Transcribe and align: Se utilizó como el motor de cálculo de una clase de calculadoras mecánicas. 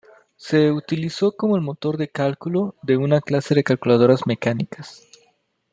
Se 0.35 0.71
utilizó 0.71 1.33
como 1.37 1.55
el 1.55 1.61
motor 1.61 1.95
de 1.95 2.07
cálculo 2.09 2.73
de 2.81 2.97
una 2.97 3.21
clase 3.21 3.53
de 3.53 3.63
calculadoras 3.63 4.25
mecánicas. 4.25 5.07